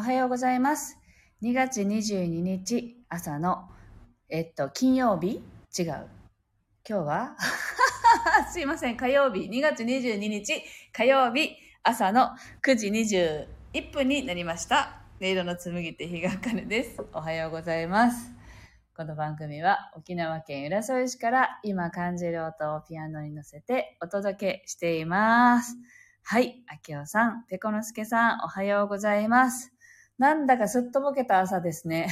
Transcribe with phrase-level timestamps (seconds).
[0.00, 0.96] おはようございます。
[1.42, 3.68] 2月22日朝の、
[4.30, 5.42] えっと、金曜日？
[5.78, 6.08] 違う。
[6.88, 7.36] 今日は？
[8.50, 9.40] すいません、火曜日。
[9.50, 10.62] 2月22日
[10.94, 12.30] 火曜日朝の
[12.64, 12.88] 9時
[13.74, 15.02] 21分になりました。
[15.20, 17.04] 音色の紡手日がかねです。
[17.12, 18.32] おはようございます。
[18.96, 25.76] この番組は沖縄県浦添市から今感じる音をピアノに乗せてお届けしています。
[26.22, 29.74] はい、あきおさん、ペコのすけさん、おはようございます。
[30.20, 32.10] なんだかすっとぼけた朝ですね。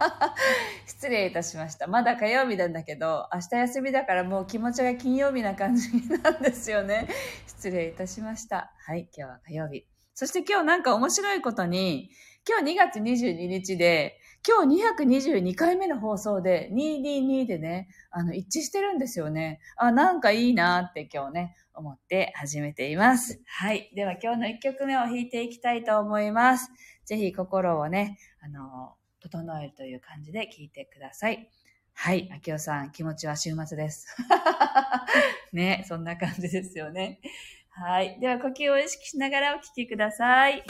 [0.88, 1.86] 失礼いたしました。
[1.86, 5.90] まだ火曜日なんだけど、明日休みだからもう気持ちが金曜日な感じ
[6.22, 7.06] なんですよね。
[7.46, 8.72] 失礼いたしました。
[8.78, 9.84] はい、今日は火曜日。
[10.14, 12.10] そして今日なんか面白いことに、
[12.48, 14.18] 今日2月22日で、
[14.48, 19.60] 今日222回目の放送で、222でね、あの、一致してるんですよね。
[19.76, 23.42] あ、なんかいいなって今日ね、思って始めています。
[23.44, 23.92] はい。
[23.94, 26.70] では今日の1曲目を弾いていきたいと思います。
[27.04, 31.50] ぜひ心をね、あの、整えるという感じで聴いてください。
[31.92, 32.30] はい。
[32.32, 34.06] あきおさん、気持ちは週末です。
[35.52, 37.20] ね、そんな感じですよね。
[37.68, 38.18] はい。
[38.18, 40.64] では呼吸を意識しながらお聴きください。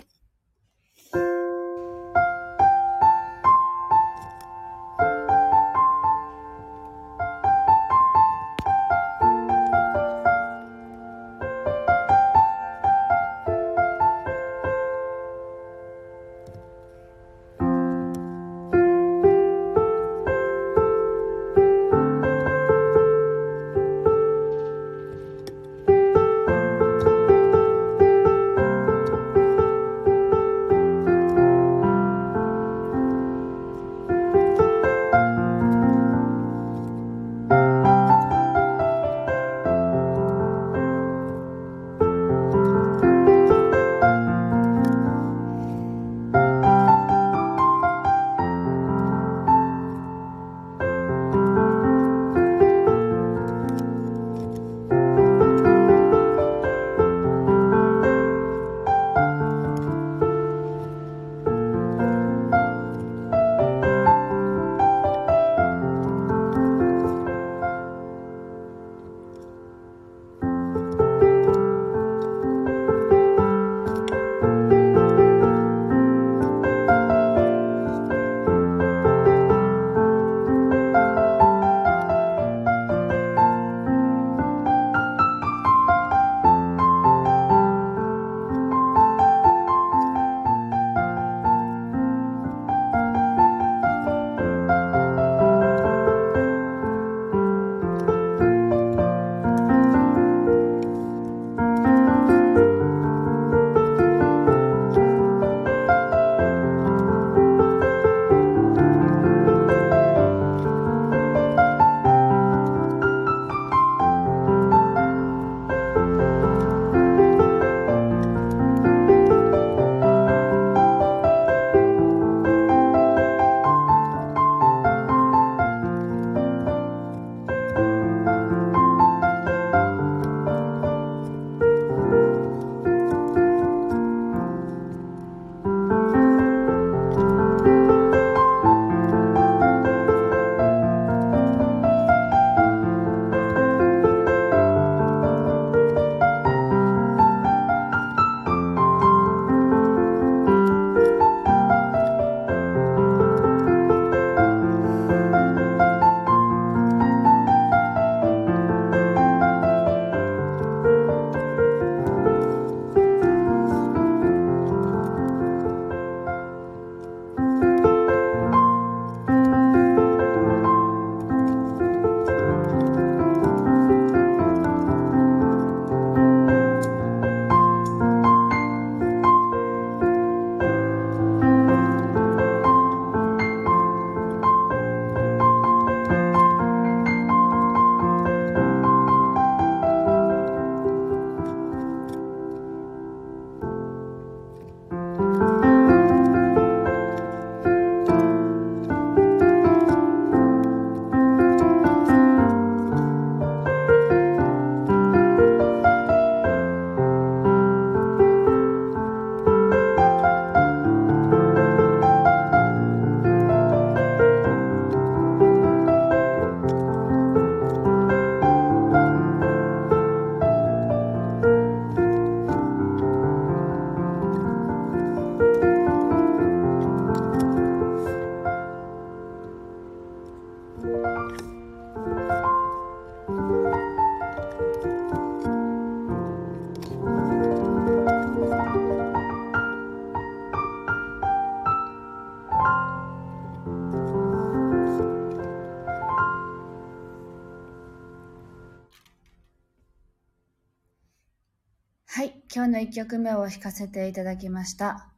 [252.58, 255.12] 今日の1曲目を弾かせていただきました。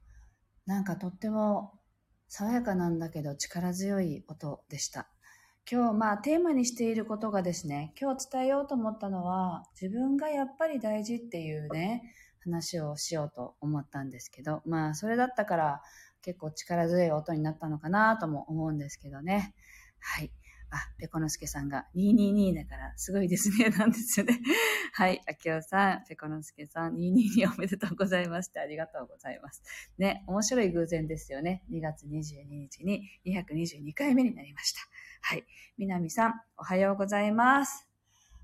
[0.67, 1.73] なんかとっても
[2.29, 5.09] 爽やかなんだけど力強い音でした。
[5.67, 12.13] 今日まあテーマにしていることがですね、今日伝えようと思ったのは自分がやっぱり大事っていうね、
[12.45, 15.81] 話をしようと思ったんですけど、まあそれだったから
[16.21, 19.55] 結構力強い音になったのかなとも思うんですけどね。
[19.99, 20.31] はい。
[20.71, 24.39] あ、ペコノスケさんが222だからすごいですね、 なんですよね。
[24.95, 29.63] はい、あきおさん、ペコノスケさん、222おめでとうございまして、ありがとうございます。
[29.99, 31.65] ね、面白い偶然ですよね。
[31.71, 34.81] 2月22日に222回目になりました。
[35.23, 35.45] はい、
[35.77, 37.89] みなみさん、おはようございます。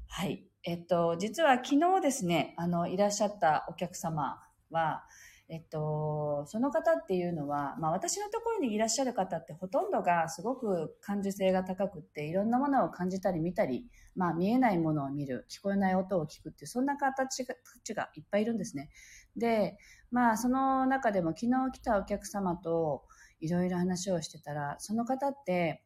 [0.08, 5.06] はい、えっと、実は昨日ですね、あの、いらっしゃったお客様は、
[5.48, 17.54] えっと、その方っていうのは、まあ私のところにいらっしゃる方ってほとんどがすごく感受性が高くって、いろんなものを感じたり見たり、まあ見えないものを見る、聞こえない音を聞くっていう、そんな形が
[17.94, 18.90] がいっぱいいるんですね。
[19.36, 19.78] で、
[20.10, 23.04] まあその中でも昨日来たお客様と
[23.38, 25.84] いろいろ話をしてたら、その方って、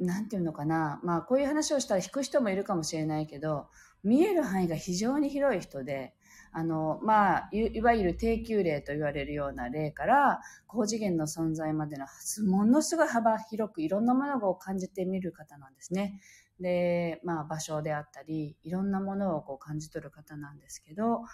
[0.00, 3.68] なんていうのかな、まあこういう話をしたら引く人もいるかもしれないけど、
[4.02, 6.14] 見える範囲が非常に広い人で、
[6.56, 12.06] あの、まあ、いわゆる低級例と言われるような例から、高次元の存在までの、
[12.48, 16.18] ものすごい幅広くいろんなものを感じてみる方なんですね。
[16.58, 21.24] で、まあ、場所であったり、いろんなものをこう感じ取る方なんですけど、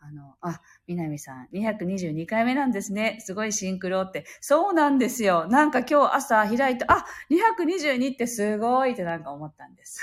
[0.00, 3.18] あの、あ、南さん、222回目なんですね。
[3.20, 4.24] すごいシンクロって。
[4.40, 5.46] そうなんですよ。
[5.46, 10.00] なんか今日朝開いて、あ、222ってすごいってなんか思ったんです。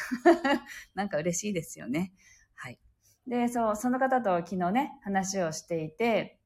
[0.96, 2.14] なんか嬉しいですよね。
[3.30, 6.40] で、そう、その方と昨日ね、話をしていて、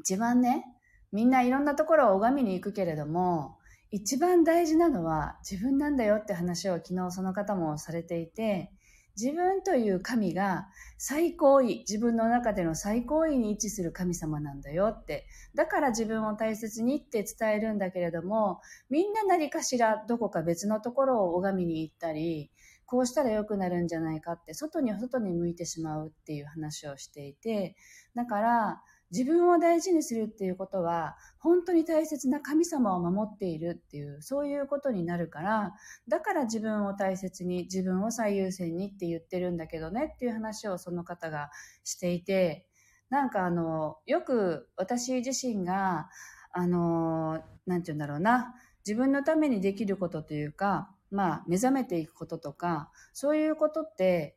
[0.00, 0.64] 一番ね、
[1.12, 3.58] みんないろんなところを拝みに行くけれども、
[3.90, 8.72] 一番大事なのは自分なんだよって話を昨日その方もされていて、
[9.16, 10.66] 自分という神が
[10.98, 15.26] 最高位、自分の中での最高位に位置する神様なんだよって。
[15.54, 22.50] だから自分を大切にって伝えるんだけれども、みんな何かしらどこか別のところを拝みに行ったり、
[22.86, 27.76] こうしたら良くなるんじゃないかって、外には外に向いてしまうっていう話をしていて、
[28.14, 35.74] だから、自分を大事にするっていうことは、本当に大切な神様を守っているっていう、そういうことになるから、
[36.08, 41.50] だから自分を大切に、自分を最優先にって言ってるんだけどねっていう話をその方が
[41.84, 42.66] していて、
[43.10, 46.08] なんかあの、よく私自身が、
[46.52, 48.54] あの、なんて言うんだろうな、
[48.86, 54.36] 自分のためにできることというか、まあ、目覚めていくこととか、そういうことって、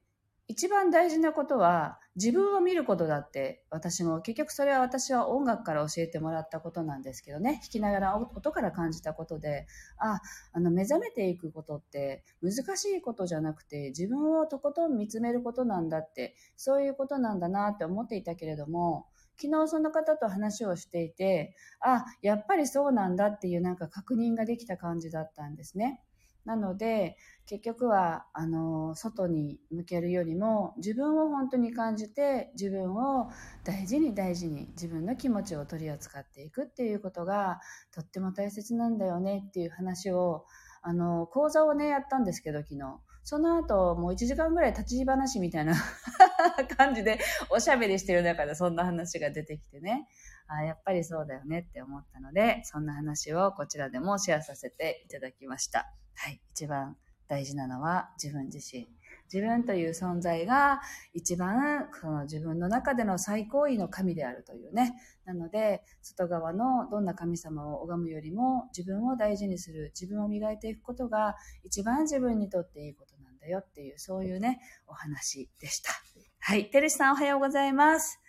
[0.49, 9.67] 一番大事なことは自分を見ることだって私も結局それは私は音楽から教えてもらったことなんですけどね弾きながら音から感じたことで
[9.97, 10.21] あ
[10.53, 19.07] あの目覚めていくことって難しいことじゃなくて自分をとことん見つめることなんだってそういうことなんだなって思っていたけれども
[19.39, 26.01] 昨日その方と話をしていてあやっぱりそうなんだっていうなんか確認ができた感じだったんですね。
[26.47, 33.29] なので、結局は、あの、外に向けるよりも、自分を本当に感じて、自分を
[33.65, 37.59] 大事に大事に、自分の気持ちを取り扱っていくっていうことが、
[37.93, 40.45] とっても大切なんだよねっていう話を、
[40.81, 42.79] あの、講座をね、やったんですけど、昨日。
[43.25, 45.75] その後、もう1時間ぐらい立ち話みたいな
[46.77, 50.07] 感じで、おしゃべりしてる中でそんな話が出てきてね。
[50.47, 55.91] あやっぱりそうだよねって思ったので、そんな話をこちらでもシェアさせていただきました。
[56.15, 56.41] はい。
[56.51, 56.95] 一番
[57.27, 58.87] 大事なのは自分自身。
[59.31, 60.79] 自分という存在が
[61.13, 64.95] 一番その自分の中での最高位の神であるというね。
[65.25, 75.91] なので、外側のどんな神様を拝むよりも自分を大事にする、自分を磨いていくことが一番自分にとっていいことなんだよっていう、そういうね、お話でした。
[76.39, 76.69] はい。
[76.69, 78.21] てるしさんおはようございます。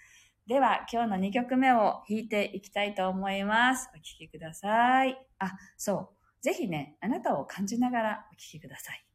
[0.48, 3.90] では、今日の2曲目を弾いていきたいと思います。
[3.94, 5.14] お聴きください。
[5.38, 6.42] あ、そう。
[6.42, 9.07] ぜひね、あなたを感じながらお聴きください。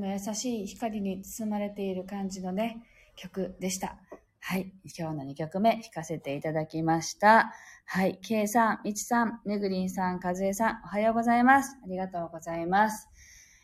[0.00, 2.82] の優しい光に包まれている感じのね、
[3.16, 3.96] 曲でした。
[4.40, 4.72] はい。
[4.98, 7.52] 今日の2曲目弾かせていただきました。
[7.84, 8.18] はい。
[8.22, 11.76] K さん、みちさん、めぐりんさん、かずえさん、おはようございます。
[11.84, 13.08] ありがとうございます。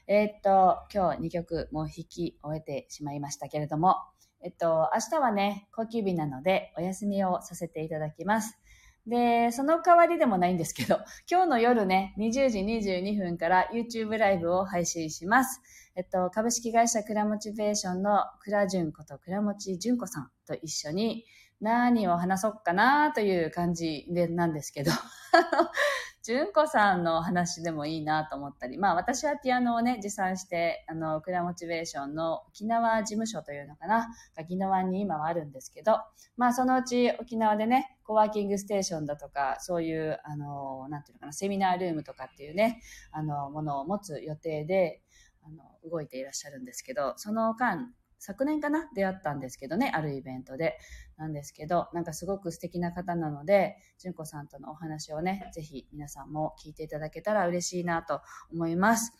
[0.06, 3.96] えー、っと、今日2曲もう弾き終えてしまいましたけれども、
[4.42, 8.58] えっと、明日はね、高級日なのでお休みをさせていただきます。
[9.06, 10.98] で、その代わりでもないんですけど、
[11.30, 15.60] 今日の夜ね、20時22分から YouTube ライブを配信します。
[15.94, 21.24] えっと、株式会社クラモチベーションのクラジュンことクラモチジュンコさんと一緒に
[21.60, 24.90] 何を話そうかなという感じでなんですけど、
[26.26, 36.00] 純子さんの話でもいいなと思ったり、まあ私はピアノをね、持参して、あの、クラモチベーションの沖縄事務所というのかな、沖縄に今はあるんですけど、
[36.36, 45.02] まあそのうち沖縄でね、コワーキングステーションだとか、そういう、あの、なんていうのかな、セミナールームとかっていうね、あの、ものを持つ予定で、
[45.44, 48.88] あの、動いていらっしゃるんですけど、その間、昨年かな？
[48.94, 50.78] 出会ったんですけどね、あるイベントで。
[51.16, 58.20] なんですけど、なんかすごく素敵な方なので、純子さんとのお話をね、ぜひ皆さんも聞いていただけたら嬉しいなと
[58.52, 59.12] 思います。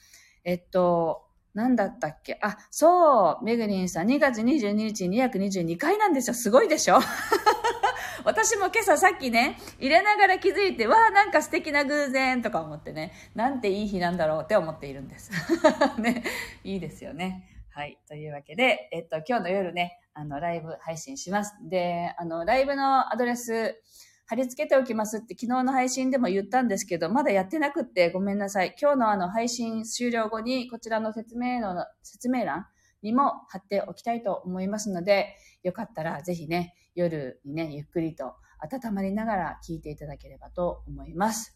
[0.45, 1.23] えっと、
[1.55, 2.39] 何だったっけ？
[2.43, 6.35] あ、そう、めぐりんさん、2月22日222回なんですよ。
[6.35, 6.99] すごいでしょ？
[8.25, 15.31] 私も今朝さっきね、入れながら気づいて、わあ、なんか素敵な偶然とか思ってね、なんていい日なんだろうって思っているんです。
[16.01, 16.25] ね、
[16.65, 17.56] いいですよね。
[17.77, 17.99] はい。
[18.09, 21.53] というわけで、えっと、今日の夜ね、あの、ライブ配信します。
[21.69, 23.83] で、あの、ライブのアドレス、
[24.25, 28.75] 貼り付けておきますって昨日の配信でも言ったんですけど、まだやってなくってごめんなさい。
[28.81, 32.67] 今日のあの配信終了後にこちらの説明の、説明欄
[33.03, 41.55] にも貼っておきたいと思いますので、よかったらぜひね、夜にね、ゆっくりと温まりながら聞いていただければと思います。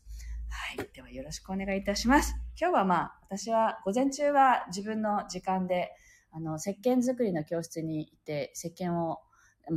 [0.50, 0.86] はい。
[0.92, 2.34] ではよろしくお願いいたします。
[2.60, 5.92] 今日はまあ、私は午前中は自分の時間で
[6.32, 9.18] あの、石鹸作りの教室に行って、石鹸を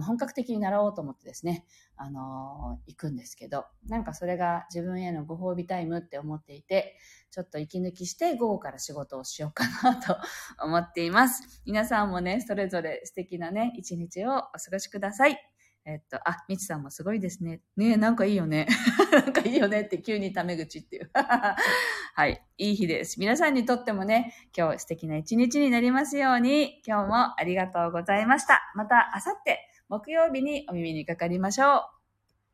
[0.01, 1.65] 本格的に習おうと思ってですね、
[1.97, 6.97] あのー、行くんですけど、なんかそれが自分へのご褒美タイムって思っていて、
[7.31, 10.17] ちょっと息抜きして午後から仕事をしようかなと
[10.63, 11.61] 思っています。
[11.65, 15.52] 皆さんもね、それぞれ素敵なね、一日をお過ごしください。
[15.85, 17.61] えっと、あ、みちさんもすごいですね。
[17.75, 18.67] ねえ、なんかいいよね。
[19.11, 21.11] なんかいいよねって急にタメ口っていう。
[21.13, 22.41] はい。
[22.57, 23.19] いい日です。
[23.19, 28.61] 皆さんにとってもね、今日素敵な一日になりますように、今日もありがとうございました。
[28.75, 31.89] また、あさって、木曜日にお耳にかかりましょ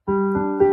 [0.07, 0.68] う。